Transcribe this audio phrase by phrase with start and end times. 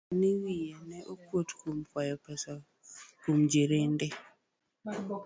[0.03, 1.49] Nowacho ni wiye ne kuot
[1.89, 2.51] kwayo pesa
[3.21, 4.07] kuom jirende